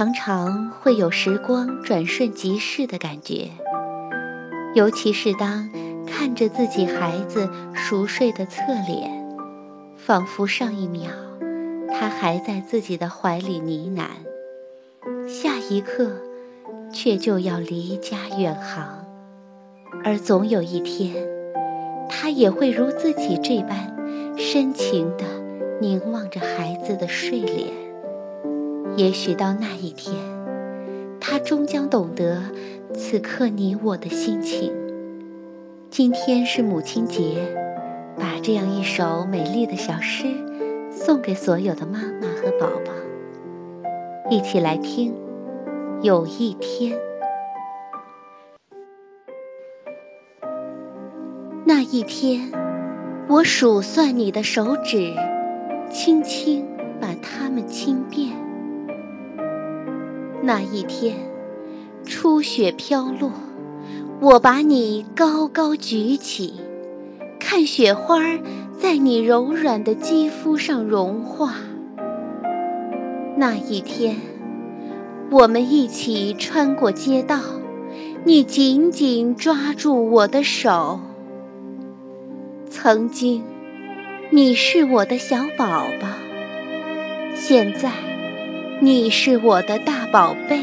[0.00, 3.50] 常常会有时光转瞬即逝的感觉，
[4.74, 5.68] 尤其是当
[6.06, 9.10] 看着自己孩子熟睡的侧脸，
[9.98, 11.10] 仿佛上一秒
[11.90, 16.12] 他还在自己的怀里呢喃，下一刻
[16.90, 19.04] 却就要离家远航，
[20.02, 21.14] 而总有一天，
[22.08, 23.94] 他也会如自己这般
[24.38, 25.26] 深情地
[25.78, 27.89] 凝望着孩子的睡脸。
[28.96, 30.14] 也许到那一天，
[31.20, 32.42] 他终将懂得
[32.92, 34.72] 此刻你我的心情。
[35.88, 37.36] 今天是母亲节，
[38.18, 40.26] 把这样一首美丽的小诗
[40.90, 42.92] 送给所有的妈妈和宝宝，
[44.30, 45.14] 一起来听。
[46.02, 46.98] 有一天，
[51.64, 52.50] 那一天，
[53.28, 55.12] 我数算你的手指，
[55.90, 56.66] 轻轻
[57.00, 58.49] 把它们轻便。
[60.42, 61.16] 那一天，
[62.06, 63.30] 初雪飘落，
[64.20, 66.54] 我把你高高举起，
[67.38, 68.18] 看雪花
[68.78, 71.56] 在你柔软的肌肤上融化。
[73.36, 74.16] 那一天，
[75.30, 77.38] 我们一起穿过街道，
[78.24, 81.00] 你紧紧抓住我的手。
[82.70, 83.42] 曾经，
[84.30, 86.08] 你是我的小宝宝，
[87.34, 87.90] 现在。
[88.82, 90.58] 你是我的大宝贝。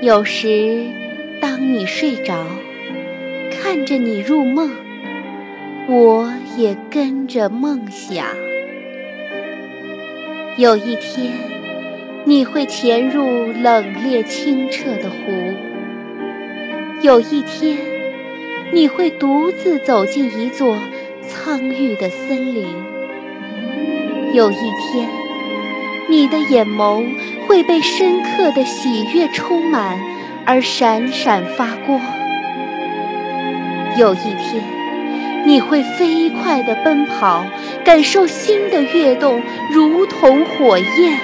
[0.00, 0.84] 有时，
[1.40, 2.44] 当你睡着，
[3.52, 4.72] 看着你入梦，
[5.88, 8.26] 我也跟着梦想。
[10.56, 11.30] 有一天，
[12.24, 15.54] 你会潜入冷冽清澈的湖；
[17.00, 17.78] 有一天，
[18.72, 20.76] 你会独自走进一座
[21.28, 22.66] 苍郁的森林；
[24.32, 25.23] 有一天。
[26.08, 27.06] 你的眼眸
[27.46, 29.98] 会被深刻的喜悦充满，
[30.44, 32.00] 而闪闪发光。
[33.96, 34.62] 有一天，
[35.46, 37.46] 你会飞快地奔跑，
[37.84, 41.18] 感受心的跃动，如同火焰。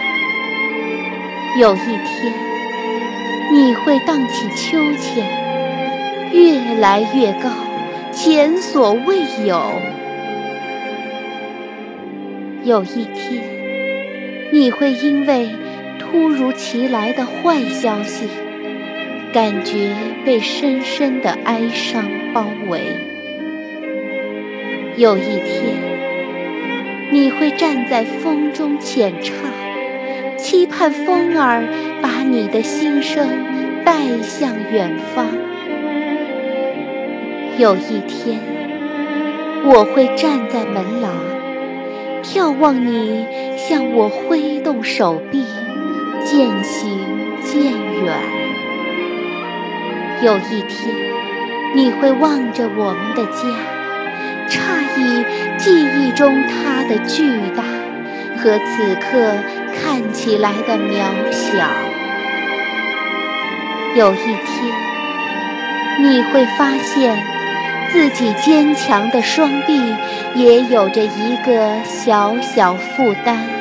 [1.59, 2.33] 有一天，
[3.53, 5.27] 你会荡起秋千，
[6.33, 7.51] 越来越高，
[8.13, 9.61] 前所未有。
[12.65, 13.60] 有一天。
[14.53, 15.51] 你会因为
[15.99, 18.27] 突如其来的坏消息，
[19.33, 19.91] 感觉
[20.25, 22.81] 被深深的哀伤包围。
[24.97, 25.77] 有一天，
[27.13, 29.37] 你会站在风中浅唱，
[30.37, 31.63] 期盼风儿
[32.03, 33.29] 把你的心声
[33.85, 35.29] 带向远方。
[37.57, 38.41] 有一天，
[39.65, 41.13] 我会站在门廊。
[42.23, 43.25] 眺望你
[43.71, 45.45] 向我挥动手臂，
[46.25, 46.99] 渐行
[47.41, 47.63] 渐
[48.03, 48.19] 远。
[50.25, 50.93] 有一天，
[51.77, 53.47] 你会望着我们的家，
[54.49, 54.59] 诧
[54.99, 55.25] 异
[55.57, 57.63] 记忆中它的巨大
[58.39, 59.37] 和此刻
[59.73, 61.65] 看起来的渺小。
[63.95, 64.75] 有一天，
[66.01, 67.17] 你会发现。
[67.93, 69.83] 自己坚强的双臂
[70.37, 73.60] 也有着一个小小负担。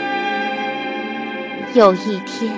[1.73, 2.51] 有一天，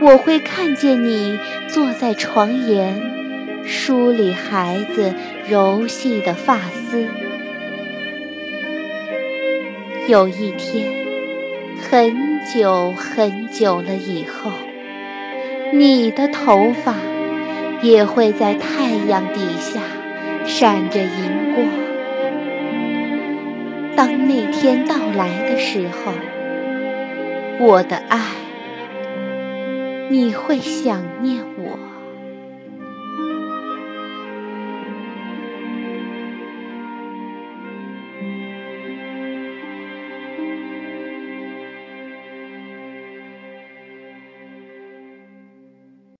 [0.00, 1.38] 我会看见你
[1.68, 3.00] 坐在床沿，
[3.64, 5.14] 梳理孩子
[5.48, 7.06] 柔细的发丝。
[10.08, 10.92] 有一天，
[11.80, 14.50] 很久很久了以后，
[15.72, 16.94] 你的头发
[17.80, 19.80] 也会在太阳底下。
[20.46, 21.66] 闪着银光。
[23.96, 26.12] 当那天到来的时候，
[27.60, 28.20] 我的爱，
[30.10, 31.53] 你会想念。